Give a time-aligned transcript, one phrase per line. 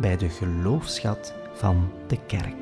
[0.00, 2.56] bij de geloofschat van de kerk.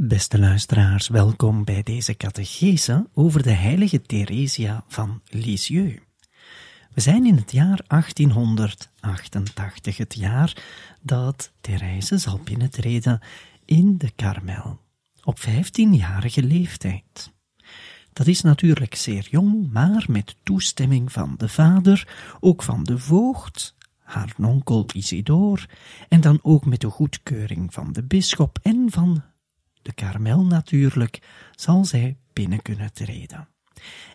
[0.00, 6.07] Beste luisteraars, welkom bij deze catechese over de heilige Theresia van Lisieux.
[6.98, 10.62] We zijn in het jaar 1888, het jaar
[11.00, 13.20] dat Therese zal binnentreden
[13.64, 14.80] in de Karmel,
[15.24, 17.32] op 15-jarige leeftijd.
[18.12, 22.08] Dat is natuurlijk zeer jong, maar met toestemming van de vader,
[22.40, 25.66] ook van de voogd, haar onkel Isidor,
[26.08, 29.22] en dan ook met de goedkeuring van de bisschop en van
[29.82, 31.22] de Karmel natuurlijk,
[31.54, 33.48] zal zij binnen kunnen treden.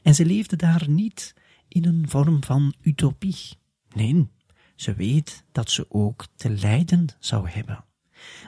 [0.01, 1.33] En ze leefde daar niet
[1.73, 3.57] in een vorm van utopie.
[3.93, 4.29] Nee,
[4.75, 7.85] ze weet dat ze ook te lijden zou hebben.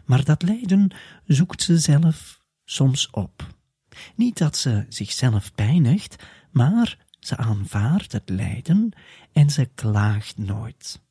[0.05, 0.93] Maar dat lijden
[1.25, 3.53] zoekt ze zelf soms op.
[4.15, 8.91] Niet dat ze zichzelf pijnigt, maar ze aanvaardt het lijden
[9.33, 11.03] en ze klaagt nooit.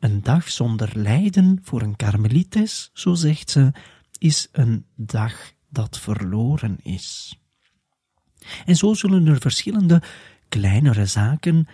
[0.00, 3.72] Een dag zonder lijden voor een karmelites, zo zegt ze,
[4.18, 7.38] is een dag dat verloren is.
[8.64, 10.02] En zo zullen er verschillende
[10.48, 11.66] kleinere zaken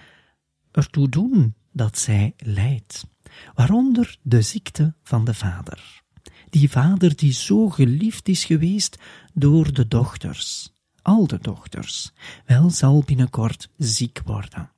[0.71, 3.07] ertoe doen dat zij lijdt,
[3.55, 6.03] waaronder de ziekte van de vader.
[6.51, 8.99] Die vader die zo geliefd is geweest
[9.33, 12.13] door de dochters, al de dochters,
[12.47, 14.71] wel zal binnenkort ziek worden.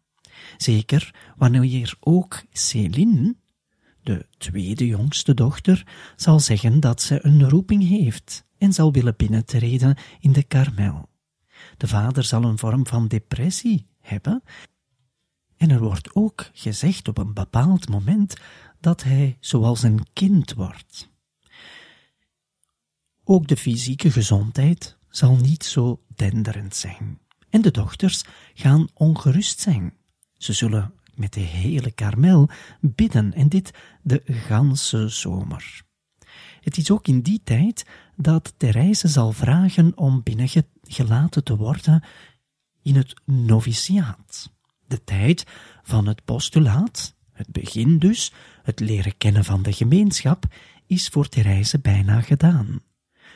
[0.57, 3.37] Zeker wanneer ook Céline,
[4.03, 5.87] de tweede jongste dochter,
[6.17, 11.09] zal zeggen dat ze een roeping heeft en zal willen binnentreden in de karmel.
[11.77, 14.43] De vader zal een vorm van depressie hebben.
[15.57, 18.37] En er wordt ook gezegd op een bepaald moment
[18.81, 21.09] dat hij zoals een kind wordt.
[23.25, 27.19] Ook de fysieke gezondheid zal niet zo denderend zijn.
[27.51, 29.95] En de dochters gaan ongerust zijn.
[30.37, 32.49] Ze zullen met de hele karmel
[32.81, 33.71] bidden en dit
[34.03, 35.85] de ganse zomer.
[36.61, 40.23] Het is ook in die tijd dat Therese zal vragen om
[40.87, 42.03] binnengelaten te worden
[42.83, 44.51] in het noviciaat.
[44.87, 45.45] De tijd
[45.83, 48.33] van het postulaat, het begin dus,
[48.63, 50.45] het leren kennen van de gemeenschap,
[50.87, 52.81] is voor Therese bijna gedaan.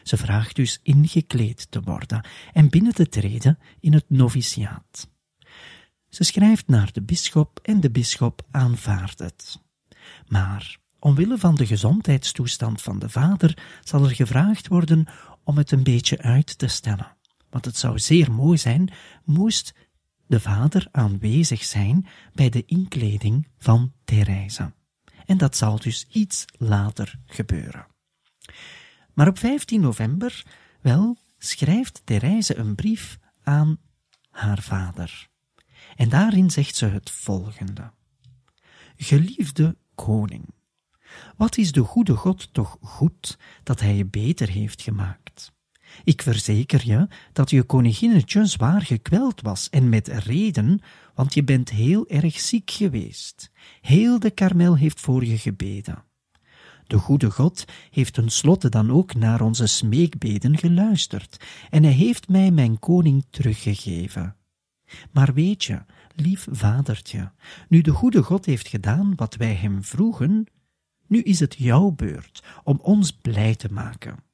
[0.03, 5.09] Ze vraagt dus ingekleed te worden en binnen te treden in het noviciaat.
[6.09, 9.61] Ze schrijft naar de bisschop en de bisschop aanvaardt het.
[10.27, 15.07] Maar omwille van de gezondheidstoestand van de vader zal er gevraagd worden
[15.45, 17.19] om het een beetje uit te stellen.
[17.51, 18.93] Want het zou zeer mooi zijn,
[19.25, 19.75] moest
[20.27, 24.73] de vader aanwezig zijn bij de inkleding van Therese.
[25.27, 27.87] En dat zal dus iets later gebeuren.
[29.15, 30.45] Maar op 15 november,
[30.81, 33.79] wel, schrijft Therese een brief aan
[34.31, 35.29] haar vader.
[35.97, 37.93] En daarin zegt ze het volgende.
[38.97, 40.55] Geliefde koning,
[41.37, 45.53] wat is de goede God toch goed dat hij je beter heeft gemaakt?
[46.05, 50.81] Ik verzeker je dat je koninginnetje zwaar gekweld was, en met reden,
[51.15, 53.51] want je bent heel erg ziek geweest.
[53.81, 56.05] Heel de karmel heeft voor je gebeden.
[56.87, 62.51] De goede God heeft tenslotte dan ook naar onze smeekbeden geluisterd, en hij heeft mij
[62.51, 64.37] mijn koning teruggegeven.
[65.11, 65.83] Maar weet je,
[66.15, 67.33] lief vadertje,
[67.69, 70.47] nu de goede God heeft gedaan wat wij hem vroegen,
[71.07, 74.30] nu is het jouw beurt om ons blij te maken.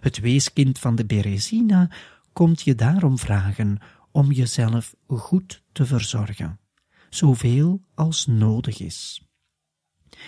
[0.00, 1.90] Het weeskind van de Berezina
[2.32, 3.78] komt je daarom vragen
[4.10, 6.60] om jezelf goed te verzorgen,
[7.08, 9.22] zoveel als nodig is.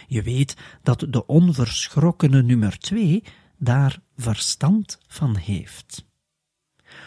[0.07, 3.25] Je weet dat de onverschrokkene nummer twee
[3.59, 6.05] daar verstand van heeft.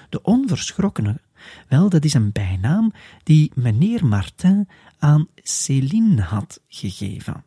[0.10, 1.22] De onverschrokkene,
[1.68, 2.94] wel, dat is een bijnaam
[3.24, 7.46] die meneer Martin aan Céline had gegeven.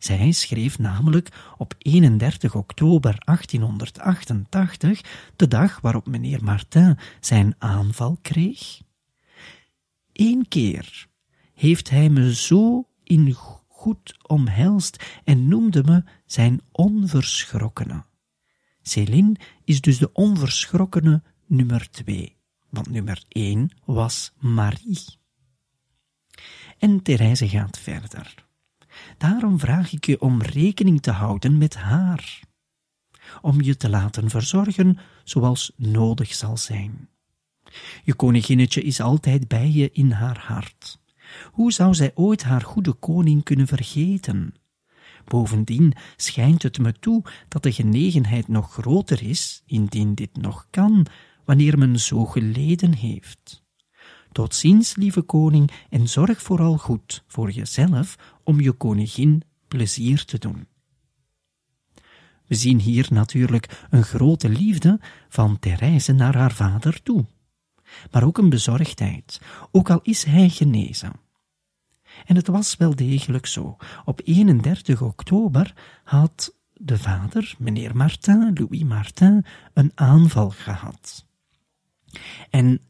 [0.00, 5.00] Zij schreef namelijk op 31 oktober 1888,
[5.36, 8.80] de dag waarop meneer Martin zijn aanval kreeg.
[10.12, 11.08] Eén keer
[11.54, 13.32] heeft hij me zo in
[13.68, 18.04] goed omhelst en noemde me zijn onverschrokkene.
[18.82, 22.36] Céline is dus de onverschrokkene nummer twee,
[22.70, 25.18] want nummer één was Marie.
[26.78, 28.48] En Therese gaat verder.
[29.18, 32.40] Daarom vraag ik je om rekening te houden met haar,
[33.40, 37.08] om je te laten verzorgen zoals nodig zal zijn.
[38.04, 41.00] Je koninginnetje is altijd bij je in haar hart.
[41.52, 44.54] Hoe zou zij ooit haar goede koning kunnen vergeten?
[45.24, 51.06] Bovendien schijnt het me toe dat de genegenheid nog groter is, indien dit nog kan,
[51.44, 53.62] wanneer men zo geleden heeft.
[54.32, 58.16] Tot ziens, lieve koning, en zorg vooral goed voor jezelf
[58.50, 60.66] om je koningin plezier te doen.
[62.46, 67.24] We zien hier natuurlijk een grote liefde van Therese naar haar vader toe,
[68.10, 71.12] maar ook een bezorgdheid, ook al is hij genezen.
[72.26, 73.76] En het was wel degelijk zo.
[74.04, 75.74] Op 31 oktober
[76.04, 81.26] had de vader, meneer Martin, Louis Martin, een aanval gehad.
[82.50, 82.80] En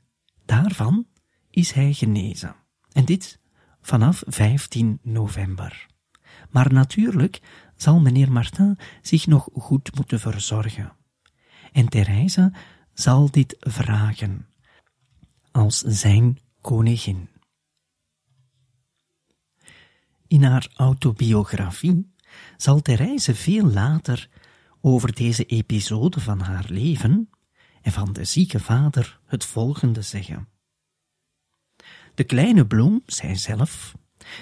[0.45, 1.07] daarvan
[1.51, 2.55] is hij genezen.
[2.93, 3.40] En dit
[3.91, 5.87] vanaf 15 november.
[6.51, 7.41] Maar natuurlijk
[7.77, 10.93] zal meneer Martin zich nog goed moeten verzorgen.
[11.73, 12.53] En Therese
[12.93, 14.47] zal dit vragen
[15.51, 17.29] als zijn koningin.
[20.27, 22.15] In haar autobiografie
[22.57, 24.29] zal Therese veel later
[24.81, 27.31] over deze episode van haar leven
[27.83, 30.49] en van de zieke vader het volgende zeggen.
[32.15, 33.95] De kleine bloem, zijzelf,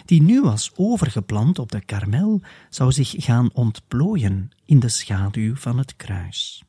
[0.05, 5.79] die nu was overgeplant op de karmel, zou zich gaan ontplooien in de schaduw van
[5.79, 6.63] het kruis.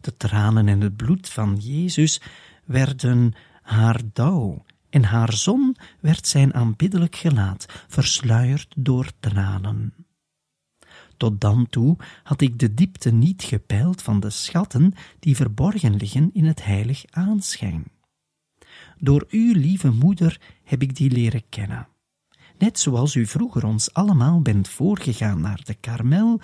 [0.00, 2.20] De tranen en het bloed van Jezus
[2.64, 9.94] werden haar dauw en haar zon werd zijn aanbiddelijk gelaat, versluierd door tranen.
[11.16, 16.30] Tot dan toe had ik de diepte niet gepeild van de schatten die verborgen liggen
[16.32, 17.84] in het heilig aanschijn.
[19.02, 21.88] Door uw lieve moeder heb ik die leren kennen.
[22.58, 26.40] Net zoals u vroeger ons allemaal bent voorgegaan naar de karmel,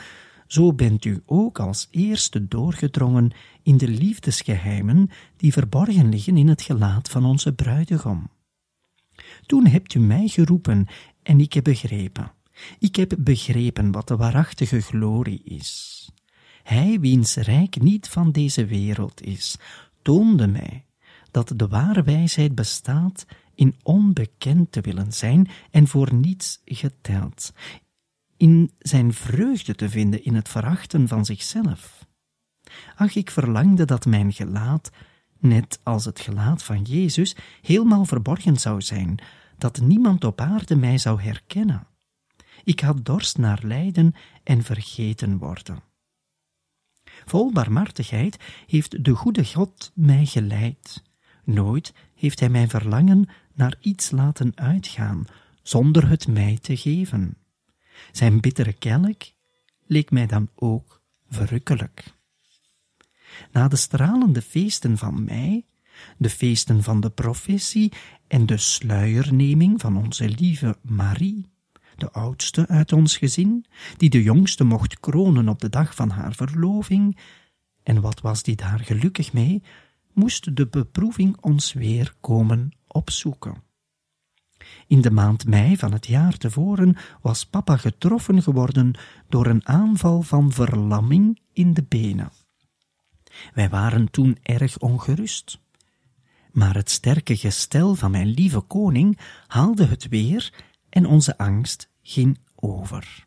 [0.47, 3.31] zo bent u ook als eerste doorgedrongen
[3.63, 8.31] in de liefdesgeheimen die verborgen liggen in het gelaat van onze bruidegom.
[9.47, 10.87] Toen hebt u mij geroepen
[11.23, 12.33] en ik heb begrepen.
[12.79, 15.93] Ik heb begrepen wat de waarachtige glorie is.
[16.63, 19.57] Hij, wiens rijk niet van deze wereld is,
[20.03, 20.87] toonde mij
[21.37, 27.53] dat de ware wijsheid bestaat in onbekend te willen zijn en voor niets geteld,
[28.37, 32.07] in zijn vreugde te vinden in het verachten van zichzelf.
[32.95, 34.91] Ach, ik verlangde dat mijn gelaat
[35.39, 39.19] net als het gelaat van Jezus, helemaal verborgen zou zijn,
[39.59, 41.87] dat niemand op aarde mij zou herkennen.
[42.65, 45.83] Ik had dorst naar lijden en vergeten worden.
[47.25, 48.37] Vol barmhartigheid
[48.67, 51.05] heeft de goede God mij geleid.
[51.47, 55.25] Nooit heeft hij mijn verlangen naar iets laten uitgaan,
[55.63, 57.37] zonder het mij te geven.
[58.13, 59.23] Zijn bittere kelk
[59.87, 62.15] leek mij dan ook verrukkelijk
[63.53, 65.65] na de stralende feesten van mei,
[66.17, 67.93] de feesten van de professie
[68.27, 71.51] en de sluierneming van onze lieve Marie,
[71.97, 73.65] de oudste uit ons gezin,
[73.97, 77.19] die de jongste mocht kronen op de dag van haar verloving,
[77.83, 79.63] en wat was die daar gelukkig mee,
[80.17, 83.63] moest de beproeving ons weer komen opzoeken.
[84.87, 90.23] In de maand mei van het jaar tevoren was papa getroffen geworden door een aanval
[90.23, 92.33] van verlamming in de benen.
[93.55, 95.61] Wij waren toen erg ongerust.
[96.53, 100.53] Maar het sterke gestel van mijn lieve koning haalde het weer
[100.89, 103.27] en onze angst ging over.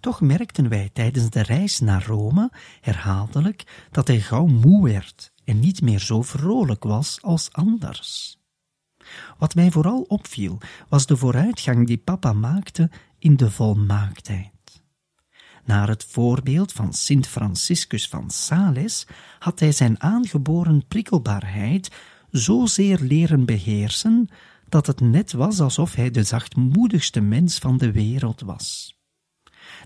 [0.00, 5.60] Toch merkten wij tijdens de reis naar Rome herhaaldelijk dat hij gauw moe werd en
[5.60, 8.40] niet meer zo vrolijk was als anders.
[9.38, 10.58] Wat mij vooral opviel,
[10.88, 14.50] was de vooruitgang die papa maakte in de volmaaktheid.
[15.64, 19.06] Naar het voorbeeld van Sint Franciscus van Sales
[19.38, 21.90] had hij zijn aangeboren prikkelbaarheid
[22.30, 24.28] zozeer leren beheersen
[24.68, 28.96] dat het net was alsof hij de zachtmoedigste mens van de wereld was.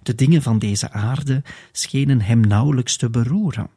[0.03, 3.71] De dingen van deze aarde schenen hem nauwelijks te beroeren.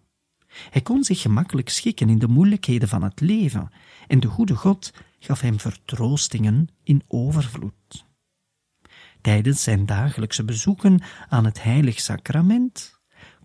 [0.69, 3.71] Hij kon zich gemakkelijk schikken in de moeilijkheden van het leven,
[4.07, 8.05] en de goede God gaf hem vertroostingen in overvloed.
[9.21, 12.99] Tijdens zijn dagelijkse bezoeken aan het heilig sacrament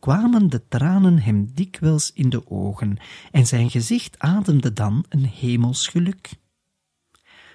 [0.04, 2.96] kwamen de tranen hem dikwijls in de ogen
[3.30, 6.30] en zijn gezicht ademde dan een hemels geluk.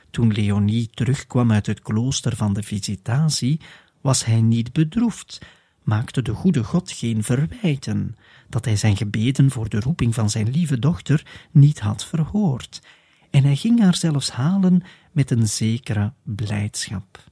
[0.09, 3.61] Toen Leonie terugkwam uit het klooster van de visitatie,
[4.01, 5.41] was hij niet bedroefd,
[5.83, 8.15] maakte de goede God geen verwijten,
[8.49, 12.81] dat hij zijn gebeden voor de roeping van zijn lieve dochter niet had verhoord,
[13.29, 17.27] en hij ging haar zelfs halen met een zekere blijdschap.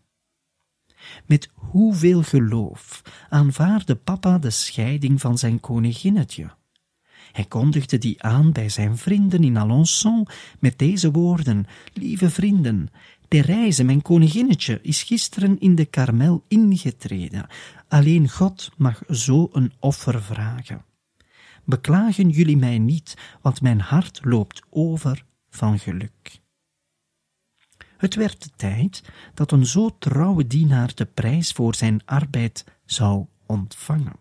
[1.26, 6.56] Met hoeveel geloof aanvaarde papa de scheiding van zijn koninginnetje.
[7.32, 12.90] Hij kondigde die aan bij zijn vrienden in Alençon met deze woorden: Lieve vrienden,
[13.28, 17.48] Therese, mijn koninginnetje, is gisteren in de karmel ingetreden.
[17.88, 20.86] Alleen God mag zo een offer vragen.
[21.70, 26.42] Beklagen jullie mij niet, want mijn hart loopt over van geluk.
[27.98, 33.26] Het werd de tijd dat een zo trouwe dienaar de prijs voor zijn arbeid zou
[33.46, 34.16] ontvangen.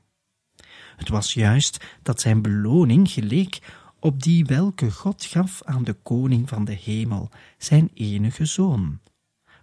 [0.96, 3.58] Het was juist dat zijn beloning geleek
[4.00, 9.00] op die welke God gaf aan de koning van de hemel, zijn enige zoon.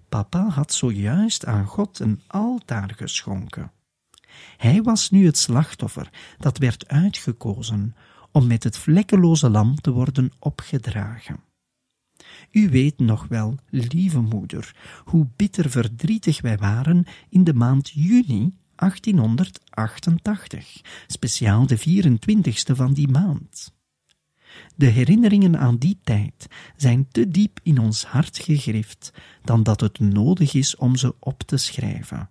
[0.10, 3.72] Papa had zojuist aan God een altaar geschonken.
[4.58, 7.96] Hij was nu het slachtoffer dat werd uitgekozen
[8.32, 11.40] om met het vlekkeloze lam te worden opgedragen.
[12.52, 14.76] U weet nog wel, lieve moeder,
[15.06, 23.08] hoe bitter verdrietig wij waren in de maand juni 1888, speciaal de 24ste van die
[23.08, 23.74] maand.
[24.76, 29.14] De herinneringen aan die tijd zijn te diep in ons hart gegrift
[29.44, 32.30] dan dat het nodig is om ze op te schrijven.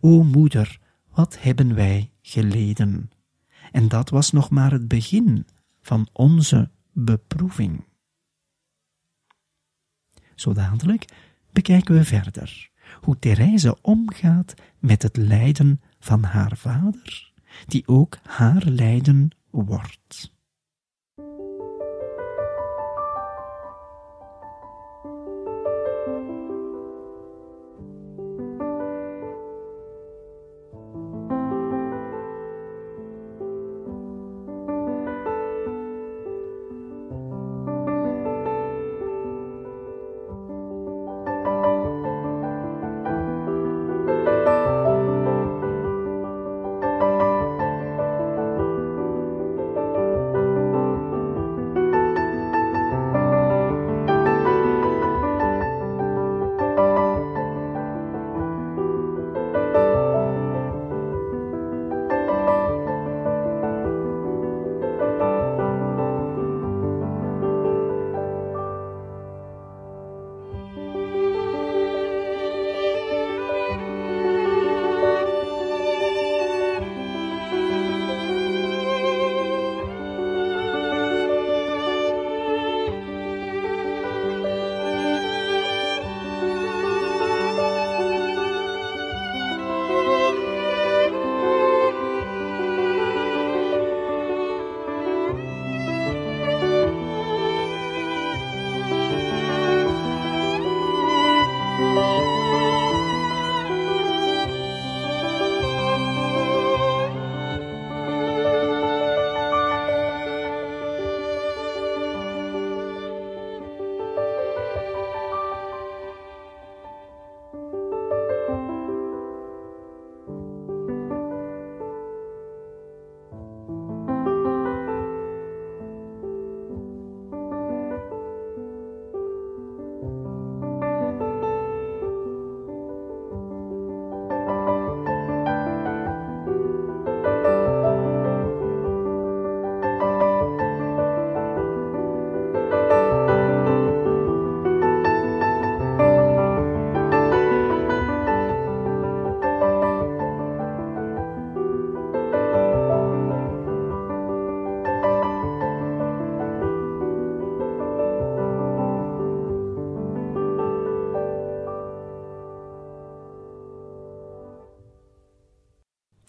[0.00, 0.78] O moeder,
[1.14, 3.10] wat hebben wij geleden?
[3.72, 5.46] En dat was nog maar het begin
[5.80, 7.84] van onze beproeving.
[10.34, 11.04] Zo dadelijk
[11.52, 17.32] bekijken we verder hoe Therese omgaat met het lijden van haar vader,
[17.66, 20.31] die ook haar lijden wordt.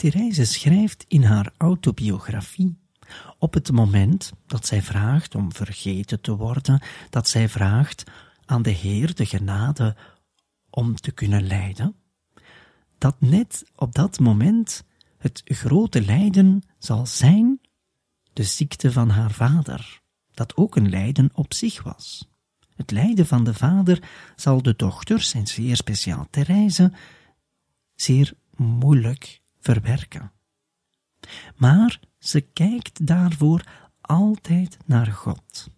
[0.04, 2.78] Therese schrijft in haar autobiografie
[3.38, 8.04] op het moment dat zij vraagt om vergeten te worden, dat zij vraagt
[8.46, 9.96] aan de Heer de genade
[10.70, 11.96] om te kunnen lijden,
[12.98, 14.84] dat net op dat moment
[15.18, 17.62] het grote lijden zal zijn
[18.34, 20.02] de ziekte van haar vader,
[20.34, 22.30] dat ook een lijden op zich was.
[22.76, 24.04] Het lijden van de vader
[24.36, 26.92] zal de dochters, en zeer speciaal Therese,
[27.96, 30.32] zeer moeilijk verwerken.
[31.56, 33.64] Maar ze kijkt daarvoor
[34.02, 35.70] altijd naar God.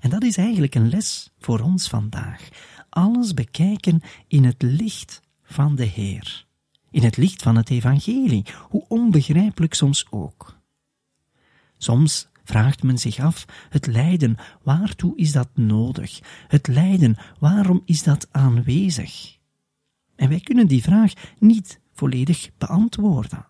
[0.00, 2.48] En dat is eigenlijk een les voor ons vandaag.
[2.88, 6.46] Alles bekijken in het licht van de Heer.
[6.90, 10.58] In het licht van het Evangelie, hoe onbegrijpelijk soms ook.
[11.76, 16.20] Soms vraagt men zich af, het lijden, waartoe is dat nodig?
[16.48, 19.38] Het lijden, waarom is dat aanwezig?
[20.16, 23.46] En wij kunnen die vraag niet volledig beantwoorden.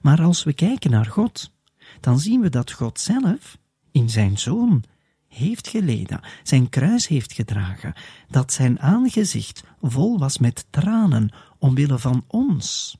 [0.00, 1.52] Maar als we kijken naar God,
[2.00, 3.58] dan zien we dat God zelf
[3.90, 4.84] in zijn Zoon
[5.28, 7.94] heeft geleden, zijn kruis heeft gedragen,
[8.28, 12.96] dat zijn aangezicht vol was met tranen omwille van ons.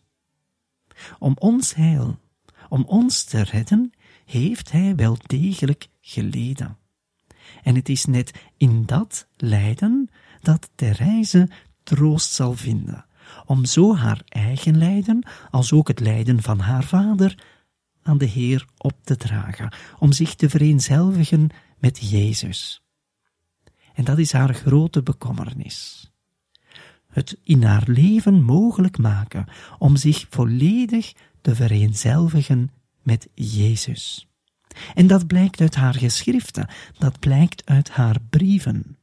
[1.18, 2.18] Om ons heil,
[2.68, 3.92] om ons te redden,
[4.24, 6.76] heeft hij wel degelijk geleden.
[7.62, 10.10] En het is net in dat lijden
[10.40, 11.48] dat Therese
[11.82, 13.04] troost zal vinden,
[13.46, 17.38] om zo haar eigen lijden, als ook het lijden van haar vader,
[18.02, 21.48] aan de Heer op te dragen, om zich te vereenzelvigen
[21.78, 22.82] met Jezus.
[23.94, 26.10] En dat is haar grote bekommernis.
[27.08, 29.46] Het in haar leven mogelijk maken
[29.78, 32.70] om zich volledig te vereenzelvigen
[33.02, 34.28] met Jezus.
[34.94, 38.96] En dat blijkt uit haar geschriften, dat blijkt uit haar brieven.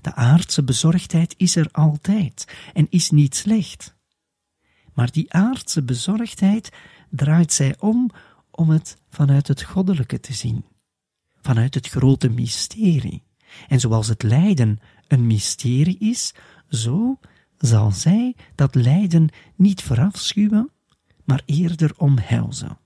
[0.00, 3.96] De aardse bezorgdheid is er altijd en is niet slecht.
[4.94, 6.72] Maar die aardse bezorgdheid
[7.10, 8.10] draait zij om
[8.50, 10.64] om het vanuit het goddelijke te zien,
[11.40, 13.22] vanuit het grote mysterie.
[13.68, 16.34] En zoals het lijden een mysterie is,
[16.68, 17.18] zo
[17.58, 20.70] zal zij dat lijden niet verafschuwen,
[21.24, 22.78] maar eerder omhelzen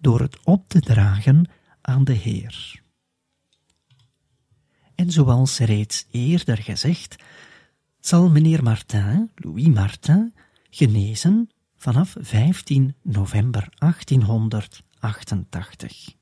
[0.00, 1.50] door het op te dragen
[1.80, 2.84] aan de Heer.
[4.96, 7.16] En zoals reeds eerder gezegd,
[8.00, 10.34] zal meneer Martin, Louis Martin,
[10.70, 16.14] genezen vanaf 15 november 1888.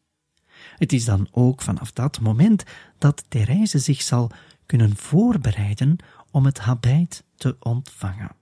[0.77, 2.65] Het is dan ook vanaf dat moment
[2.99, 4.31] dat Therese zich zal
[4.67, 5.97] kunnen voorbereiden
[6.31, 8.37] om het habijt te ontvangen.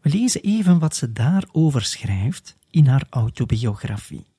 [0.00, 4.33] We lezen even wat ze daarover schrijft in haar autobiografie.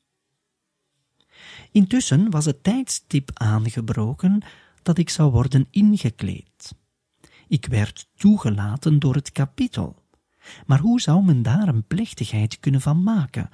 [1.71, 4.41] Intussen was het tijdstip aangebroken
[4.81, 6.75] dat ik zou worden ingekleed.
[7.47, 10.03] Ik werd toegelaten door het kapittel.
[10.65, 13.49] Maar hoe zou men daar een plechtigheid kunnen van maken?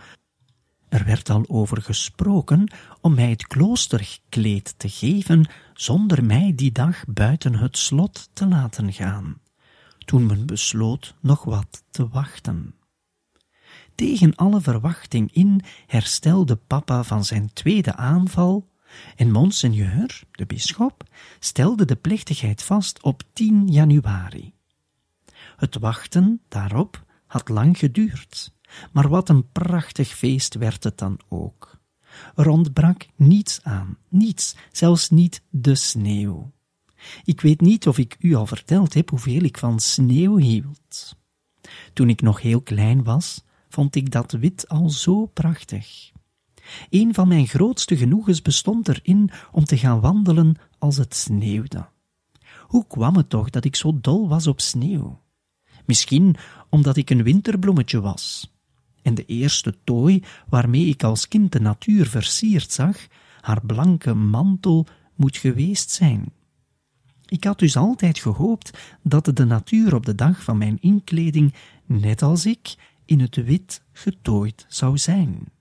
[0.89, 7.03] Er werd al over gesproken om mij het kloosterkleed te geven zonder mij die dag
[7.07, 9.41] buiten het slot te laten gaan,
[9.97, 12.75] toen men besloot nog wat te wachten.
[13.95, 18.69] Tegen alle verwachting in herstelde papa van zijn tweede aanval
[19.15, 21.04] en monseigneur, de bisschop,
[21.39, 24.54] stelde de plechtigheid vast op 10 januari.
[25.58, 28.54] Het wachten daarop had lang geduurd,
[28.91, 31.80] maar wat een prachtig feest werd het dan ook.
[32.36, 36.51] Er ontbrak niets aan, niets, zelfs niet de sneeuw.
[37.23, 41.15] Ik weet niet of ik u al verteld heb hoeveel ik van sneeuw hield.
[41.93, 46.12] Toen ik nog heel klein was, vond ik dat wit al zo prachtig.
[46.89, 51.88] Een van mijn grootste genoegens bestond erin om te gaan wandelen als het sneeuwde.
[52.67, 55.21] Hoe kwam het toch dat ik zo dol was op sneeuw?
[55.86, 56.36] Misschien
[56.69, 58.53] omdat ik een winterbloemetje was.
[59.01, 63.07] En de eerste tooi waarmee ik als kind de natuur versierd zag,
[63.41, 66.34] haar blanke mantel moet geweest zijn.
[67.25, 71.53] Ik had dus altijd gehoopt dat de natuur op de dag van mijn inkleding,
[71.86, 72.75] net als ik,
[73.12, 75.52] in het wit getooid zou zijn.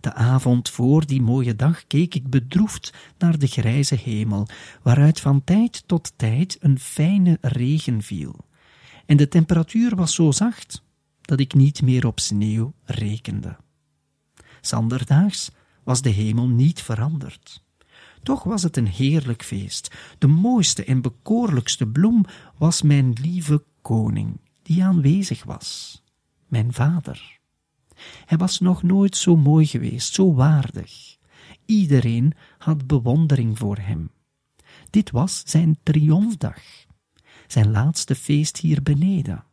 [0.00, 4.46] De avond voor die mooie dag keek ik bedroefd naar de grijze hemel,
[4.82, 8.36] waaruit van tijd tot tijd een fijne regen viel,
[9.06, 10.82] en de temperatuur was zo zacht
[11.20, 13.56] dat ik niet meer op sneeuw rekende.
[14.60, 15.50] Zanderdaags
[15.84, 17.64] was de hemel niet veranderd.
[18.22, 19.94] Toch was het een heerlijk feest.
[20.18, 22.24] De mooiste en bekoorlijkste bloem
[22.58, 26.01] was mijn lieve koning, die aanwezig was
[26.52, 27.40] mijn vader.
[28.24, 31.16] Hij was nog nooit zo mooi geweest, zo waardig.
[31.66, 34.10] Iedereen had bewondering voor hem.
[34.90, 36.62] Dit was zijn triomfdag,
[37.46, 39.44] zijn laatste feest hier beneden.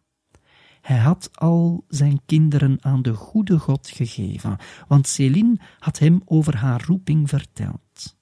[0.81, 4.57] Hij had al zijn kinderen aan de goede God gegeven,
[4.87, 8.17] want Céline had hem over haar roeping verteld.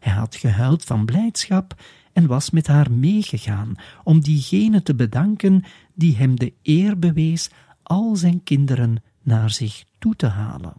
[0.00, 5.64] Hij had gehuild van blijdschap en was met haar meegegaan om diegene te bedanken
[5.94, 7.50] die hem de eer bewees
[7.88, 10.74] al zijn kinderen naar zich toe te halen.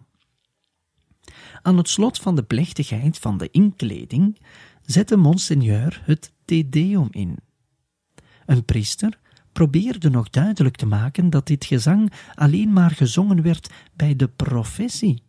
[1.61, 4.39] Aan het slot van de plechtigheid van de inkleding
[4.81, 7.37] zette monseigneur het Te Deum in.
[8.45, 9.19] Een priester
[9.51, 15.23] probeerde nog duidelijk te maken dat dit gezang alleen maar gezongen werd bij de professie.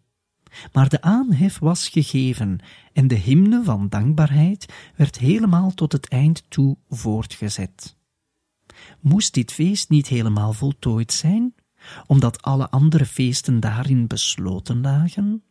[0.73, 2.59] Maar de aanhef was gegeven
[2.93, 4.67] en de hymne van dankbaarheid
[4.97, 7.97] werd helemaal tot het eind toe voortgezet.
[9.01, 11.55] Moest dit feest niet helemaal voltooid zijn,
[12.07, 15.43] omdat alle andere feesten daarin besloten lagen?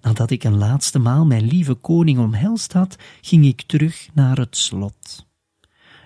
[0.00, 4.56] Nadat ik een laatste maal mijn lieve koning omhelst had, ging ik terug naar het
[4.56, 5.26] slot.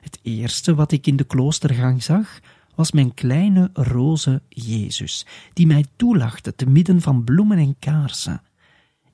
[0.01, 2.41] Het eerste wat ik in de kloostergang zag,
[2.75, 8.43] was mijn kleine roze Jezus, die mij toelachte te midden van bloemen en kaarsen.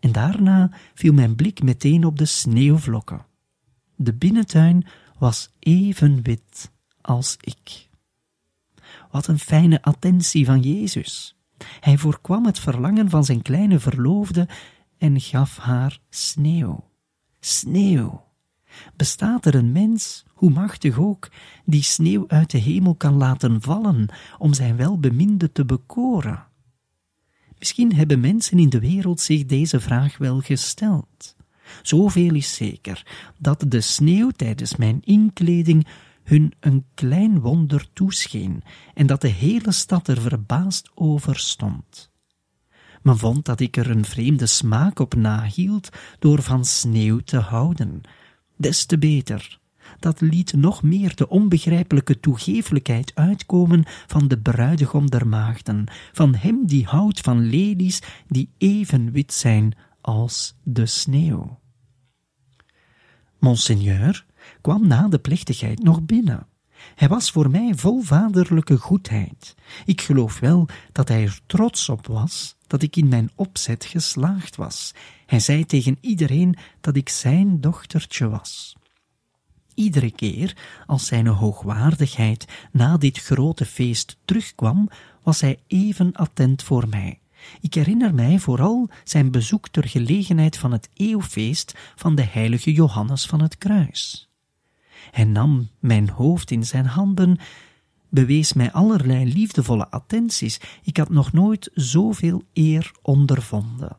[0.00, 3.26] En daarna viel mijn blik meteen op de sneeuwvlokken.
[3.96, 4.86] De binnentuin
[5.18, 6.70] was even wit
[7.00, 7.87] als ik.
[9.10, 11.36] Wat een fijne attentie van Jezus.
[11.80, 14.48] Hij voorkwam het verlangen van zijn kleine verloofde
[14.98, 16.90] en gaf haar sneeuw.
[17.40, 18.26] Sneeuw.
[18.96, 21.30] Bestaat er een mens, hoe machtig ook,
[21.64, 26.46] die sneeuw uit de hemel kan laten vallen om zijn welbeminde te bekoren?
[27.58, 31.36] Misschien hebben mensen in de wereld zich deze vraag wel gesteld.
[31.82, 33.06] Zoveel is zeker
[33.38, 35.86] dat de sneeuw tijdens mijn inkleding
[36.28, 38.62] hun een klein wonder toescheen
[38.94, 42.10] en dat de hele stad er verbaasd over stond.
[43.02, 45.88] Men vond dat ik er een vreemde smaak op nahield
[46.18, 48.00] door van sneeuw te houden.
[48.56, 49.58] Des te beter.
[49.98, 56.66] Dat liet nog meer de onbegrijpelijke toegeeflijkheid uitkomen van de bruidegom der maagden, van hem
[56.66, 61.58] die houdt van lelies die even wit zijn als de sneeuw.
[63.38, 64.26] Monseigneur
[64.68, 66.46] kwam na de plechtigheid nog binnen.
[66.94, 69.54] Hij was voor mij vol vaderlijke goedheid.
[69.84, 74.56] Ik geloof wel dat hij er trots op was dat ik in mijn opzet geslaagd
[74.56, 74.94] was.
[75.26, 78.76] Hij zei tegen iedereen dat ik zijn dochtertje was.
[79.74, 84.88] Iedere keer als zijn hoogwaardigheid na dit grote feest terugkwam,
[85.22, 87.20] was hij even attent voor mij.
[87.60, 93.26] Ik herinner mij vooral zijn bezoek ter gelegenheid van het eeuwfeest van de heilige Johannes
[93.26, 94.27] van het Kruis.
[95.10, 97.38] Hij nam mijn hoofd in zijn handen,
[98.08, 100.60] bewees mij allerlei liefdevolle attenties.
[100.82, 103.96] Ik had nog nooit zoveel eer ondervonden.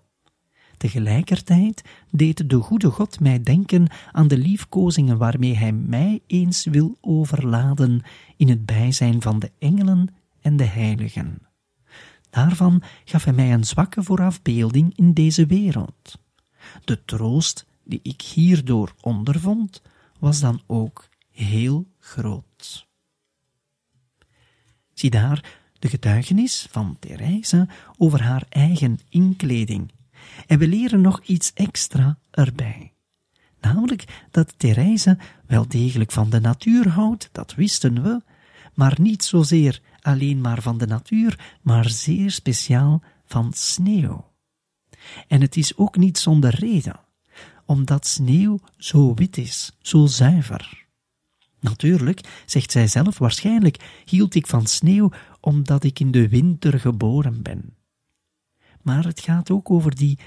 [0.77, 6.97] Tegelijkertijd deed de goede God mij denken aan de liefkozingen waarmee Hij mij eens wil
[7.01, 8.01] overladen
[8.37, 10.07] in het bijzijn van de engelen
[10.41, 11.37] en de heiligen.
[12.29, 16.19] Daarvan gaf Hij mij een zwakke voorafbeelding in deze wereld.
[16.85, 19.81] De troost die ik hierdoor ondervond,
[20.19, 22.87] was dan ook heel groot.
[24.93, 29.91] Zie daar de getuigenis van Therese over haar eigen inkleding.
[30.47, 32.93] En we leren nog iets extra erbij.
[33.61, 38.21] Namelijk dat Therese wel degelijk van de natuur houdt, dat wisten we,
[38.73, 44.31] maar niet zozeer alleen maar van de natuur, maar zeer speciaal van sneeuw.
[45.27, 46.99] En het is ook niet zonder reden
[47.69, 50.85] omdat sneeuw zo wit is, zo zuiver.
[51.59, 57.41] Natuurlijk, zegt zij zelf, waarschijnlijk hield ik van sneeuw omdat ik in de winter geboren
[57.41, 57.75] ben.
[58.81, 60.19] Maar het gaat ook over die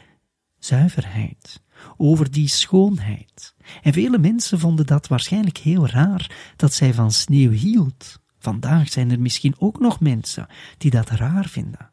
[0.59, 1.63] zuiverheid,
[1.97, 3.55] over die schoonheid.
[3.83, 8.21] En vele mensen vonden dat waarschijnlijk heel raar dat zij van sneeuw hield.
[8.39, 10.47] Vandaag zijn er misschien ook nog mensen
[10.79, 11.91] die dat raar vinden.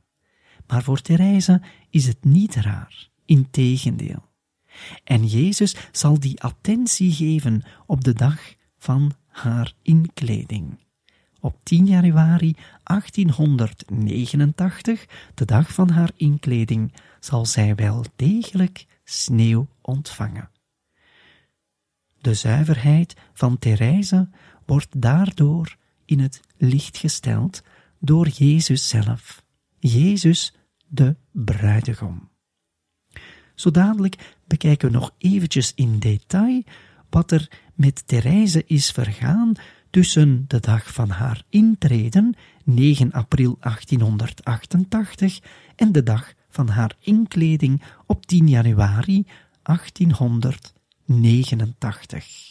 [0.68, 4.29] Maar voor Therese is het niet raar, integendeel.
[5.04, 10.78] En Jezus zal die attentie geven op de dag van haar inkleding.
[11.40, 20.50] Op 10 januari 1889, de dag van haar inkleding, zal zij wel degelijk sneeuw ontvangen.
[22.22, 24.30] De zuiverheid van Therese
[24.66, 27.64] wordt daardoor in het licht gesteld
[28.00, 29.44] door Jezus zelf,
[29.80, 30.54] Jezus
[30.88, 32.30] de bruidegom.
[33.56, 36.64] Zo dadelijk bekijken we nog eventjes in detail
[37.10, 39.54] wat er met Therese is vergaan
[39.90, 45.40] tussen de dag van haar intreden, 9 april 1888,
[45.76, 49.26] en de dag van haar inkleding op 10 januari
[49.64, 52.49] 1889.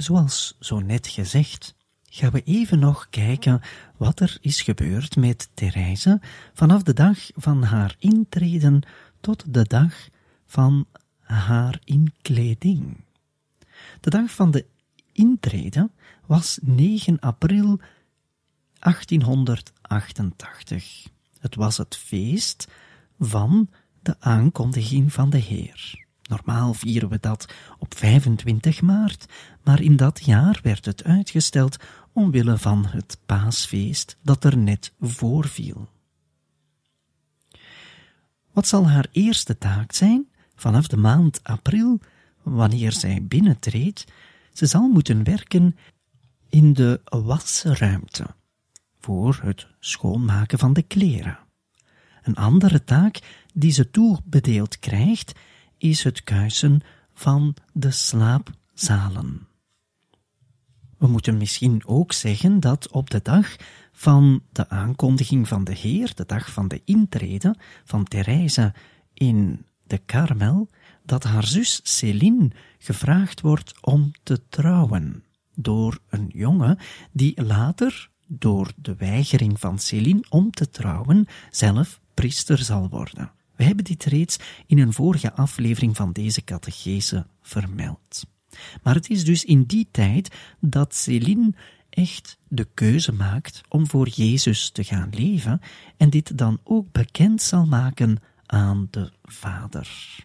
[0.00, 3.60] Zoals zo net gezegd, gaan we even nog kijken
[3.96, 6.20] wat er is gebeurd met Therese
[6.54, 8.82] vanaf de dag van haar intreden
[9.20, 10.08] tot de dag
[10.46, 10.86] van
[11.20, 13.04] haar inkleding.
[14.00, 14.66] De dag van de
[15.12, 15.90] intrede
[16.26, 17.80] was 9 april
[18.78, 21.06] 1888.
[21.40, 22.68] Het was het feest
[23.18, 23.70] van
[24.02, 26.08] de aankondiging van de Heer.
[26.30, 29.26] Normaal vieren we dat op 25 maart,
[29.62, 31.76] maar in dat jaar werd het uitgesteld
[32.12, 35.88] omwille van het paasfeest dat er net voorviel.
[38.52, 42.00] Wat zal haar eerste taak zijn vanaf de maand april,
[42.42, 44.04] wanneer zij binnentreedt?
[44.52, 45.76] Ze zal moeten werken
[46.48, 48.26] in de wasruimte
[49.00, 51.38] voor het schoonmaken van de kleren.
[52.22, 55.32] Een andere taak die ze toebedeeld krijgt,
[55.80, 56.80] is het kuisen
[57.14, 59.46] van de slaapzalen.
[60.98, 63.56] We moeten misschien ook zeggen dat op de dag
[63.92, 68.74] van de aankondiging van de Heer, de dag van de intrede van Therese
[69.14, 70.68] in de Karmel,
[71.04, 76.78] dat haar zus Céline gevraagd wordt om te trouwen door een jongen
[77.12, 83.32] die later, door de weigering van Céline om te trouwen, zelf priester zal worden.
[83.60, 88.26] We hebben dit reeds in een vorige aflevering van deze catechese vermeld.
[88.82, 91.54] Maar het is dus in die tijd dat Céline
[91.90, 95.60] echt de keuze maakt om voor Jezus te gaan leven
[95.96, 100.16] en dit dan ook bekend zal maken aan de Vader.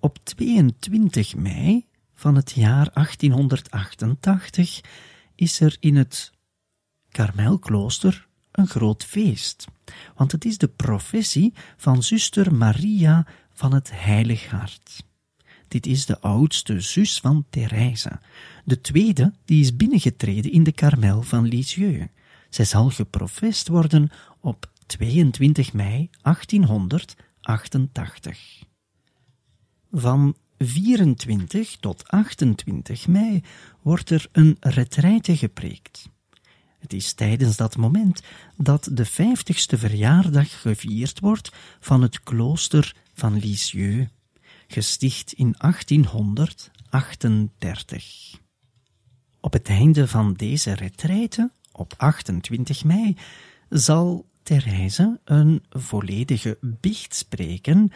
[0.00, 4.80] Op 22 mei van het jaar 1888
[5.34, 6.32] is er in het
[7.08, 9.66] Karmelklooster een groot feest,
[10.16, 15.04] want het is de professie van zuster Maria van het Heilig Hart.
[15.68, 18.20] Dit is de oudste zus van Therese.
[18.64, 22.06] De tweede, die is binnengetreden in de Karmel van Lisieux.
[22.50, 28.62] Zij zal geprofest worden op 22 mei 1888.
[29.92, 33.42] Van 24 tot 28 mei
[33.82, 36.12] wordt er een retraite gepreekt.
[36.84, 38.22] Het is tijdens dat moment
[38.56, 44.10] dat de vijftigste verjaardag gevierd wordt van het klooster van Lisieux,
[44.66, 48.38] gesticht in 1838.
[49.40, 53.16] Op het einde van deze retraite, op 28 mei,
[53.68, 57.92] zal Therese een volledige biecht spreken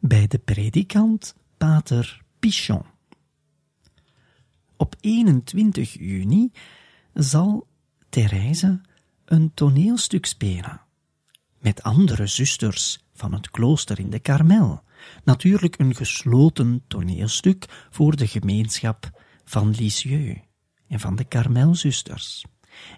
[0.00, 2.84] bij de predikant Pater Pichon.
[4.76, 6.52] Op 21 juni
[7.12, 7.66] zal
[8.14, 8.80] Therese
[9.24, 10.80] een toneelstuk spelen
[11.58, 14.82] met andere zusters van het klooster in de Karmel.
[15.24, 20.40] Natuurlijk een gesloten toneelstuk voor de gemeenschap van Lisieux
[20.88, 22.44] en van de Karmelzusters.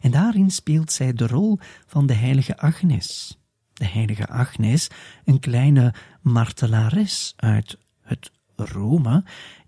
[0.01, 3.39] En daarin speelt zij de rol van de heilige Agnes.
[3.73, 4.89] De heilige Agnes,
[5.25, 9.25] een kleine martelares uit het Rome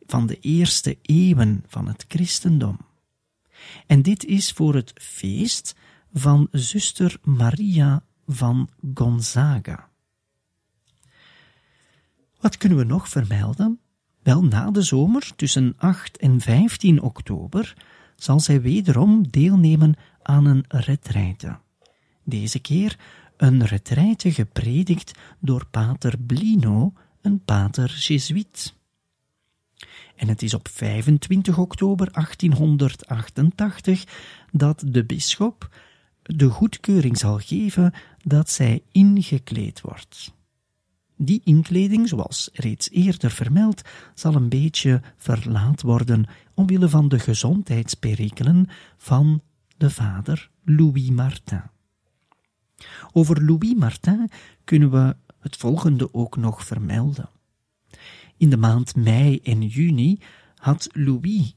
[0.06, 2.88] van de eerste eeuwen van het christendom.
[3.87, 5.75] En dit is voor het feest
[6.12, 9.88] van zuster Maria van Gonzaga.
[12.40, 13.81] Wat kunnen we nog vermelden?
[14.23, 17.75] Wel, na de zomer, tussen 8 en 15 oktober,
[18.16, 21.59] zal zij wederom deelnemen aan een retraite.
[22.25, 22.99] Deze keer
[23.37, 28.75] een retraite gepredikt door pater Blino, een pater Jesuit.
[30.18, 34.04] En het is op 25 oktober 1888
[34.52, 35.68] dat de bisschop
[36.22, 40.33] de goedkeuring zal geven dat zij ingekleed wordt.
[41.16, 43.83] Die inkleding, zoals reeds eerder vermeld,
[44.14, 49.42] zal een beetje verlaat worden omwille van de gezondheidsperikelen van
[49.76, 51.62] de vader Louis Martin.
[53.12, 54.31] Over Louis Martin
[54.64, 57.28] kunnen we het volgende ook nog vermelden.
[58.38, 60.18] In de maand mei en juni
[60.55, 61.57] had Louis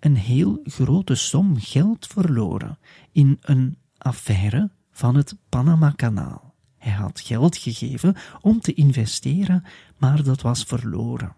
[0.00, 2.78] een heel grote som geld verloren
[3.12, 6.54] in een affaire van het Panama-kanaal.
[6.76, 9.64] Hij had geld gegeven om te investeren,
[9.96, 11.36] maar dat was verloren.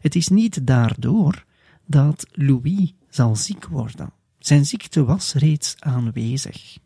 [0.00, 1.44] Het is niet daardoor
[1.86, 4.12] dat Louis zal ziek worden.
[4.38, 6.78] Zijn ziekte was reeds aanwezig.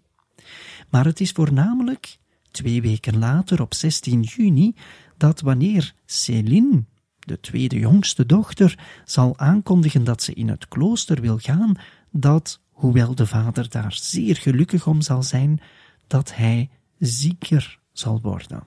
[0.90, 2.18] Maar het is voornamelijk
[2.50, 4.74] twee weken later, op 16 juni,
[5.16, 6.84] dat wanneer Céline,
[7.18, 11.76] de tweede jongste dochter, zal aankondigen dat ze in het klooster wil gaan,
[12.10, 15.60] dat, hoewel de vader daar zeer gelukkig om zal zijn,
[16.06, 18.62] dat hij zieker zal worden.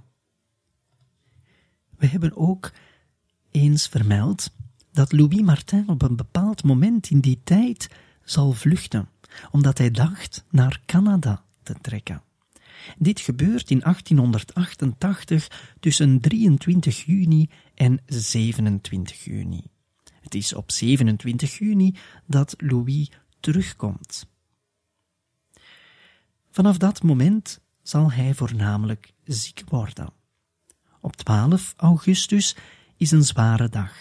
[1.98, 2.72] We hebben ook
[3.52, 4.52] eens vermeld
[4.92, 7.90] dat Louis Martin op een bepaald moment in die tijd
[8.24, 9.10] zal vluchten,
[9.52, 12.22] omdat hij dacht naar Canada te trekken.
[12.98, 19.64] Dit gebeurt in 1888 tussen 23 juni en 27 juni.
[20.22, 24.28] Het is op 27 juni dat Louis terugkomt.
[26.52, 30.14] Vanaf dat moment zal hij voornamelijk ziek worden.
[31.02, 32.56] Op 12 augustus
[32.98, 33.94] is een zware dag.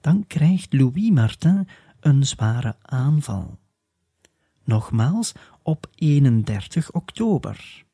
[0.00, 1.68] Dan krijgt Louis Martin
[2.00, 3.58] een zware aanval.
[4.64, 7.84] Nogmaals op 31 oktober.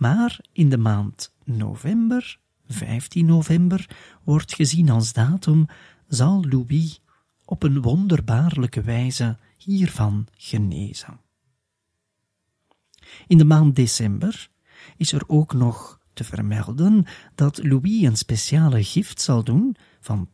[0.00, 3.88] Maar in de maand november, 15 november,
[4.24, 5.66] wordt gezien als datum,
[6.08, 7.00] zal Louis
[7.44, 11.20] op een wonderbaarlijke wijze hiervan genezen.
[13.26, 14.48] In de maand december
[14.96, 20.28] is er ook nog te vermelden dat Louis een speciale gift zal doen van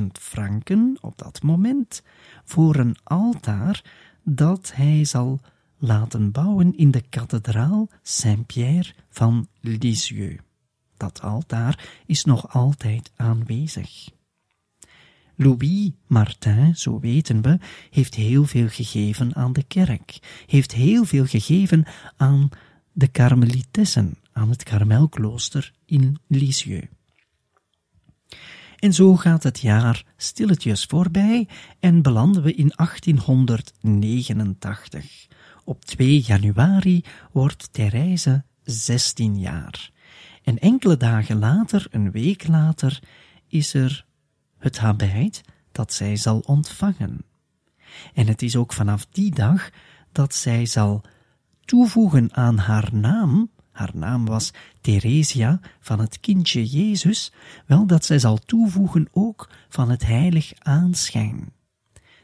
[0.00, 2.02] 10.000 franken op dat moment
[2.44, 3.84] voor een altaar
[4.22, 5.40] dat hij zal
[5.84, 10.42] laten bouwen in de kathedraal Saint-Pierre van Lisieux.
[10.96, 14.08] Dat altaar is nog altijd aanwezig.
[15.36, 17.58] Louis Martin, zo weten we,
[17.90, 21.84] heeft heel veel gegeven aan de kerk, heeft heel veel gegeven
[22.16, 22.48] aan
[22.92, 26.86] de karmelitessen, aan het karmelklooster in Lisieux.
[28.78, 31.48] En zo gaat het jaar stilletjes voorbij
[31.80, 35.26] en belanden we in 1889.
[35.64, 39.90] Op 2 januari wordt Therese 16 jaar.
[40.42, 43.02] En enkele dagen later, een week later,
[43.48, 44.06] is er
[44.58, 45.40] het habit
[45.72, 47.24] dat zij zal ontvangen.
[48.14, 49.70] En het is ook vanaf die dag
[50.12, 51.02] dat zij zal
[51.64, 57.32] toevoegen aan haar naam, haar naam was Theresia van het kindje Jezus,
[57.66, 61.52] wel dat zij zal toevoegen ook van het heilig aanschijn.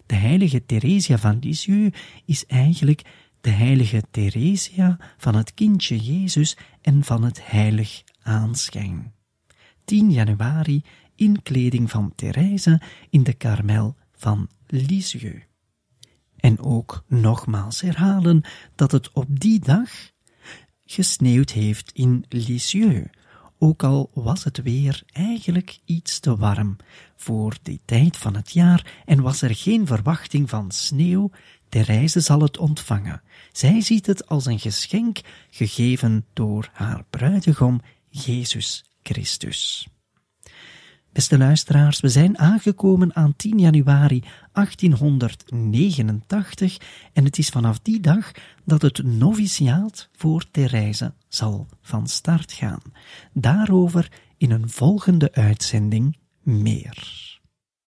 [0.07, 3.03] De heilige Theresia van Lisieux is eigenlijk
[3.41, 9.13] de heilige Theresia van het kindje Jezus en van het heilig aanschijn.
[9.85, 12.81] 10 januari in kleding van Therese
[13.11, 15.47] in de karmel van Lisieux.
[16.37, 18.43] En ook nogmaals herhalen
[18.75, 19.91] dat het op die dag
[20.85, 23.11] gesneeuwd heeft in Lisieux,
[23.59, 26.77] ook al was het weer eigenlijk iets te warm
[27.17, 31.31] voor die tijd van het jaar en was er geen verwachting van sneeuw,
[31.71, 33.23] Therese zal het ontvangen.
[33.53, 39.89] Zij ziet het als een geschenk gegeven door haar bruidegom Jezus Christus.
[41.13, 46.79] Beste luisteraars, we zijn aangekomen aan 10 januari 1889
[47.13, 48.31] en het is vanaf die dag
[48.65, 52.83] dat het noviciaat voor Therese zal van start gaan.
[53.33, 57.39] Daarover in een volgende uitzending meer.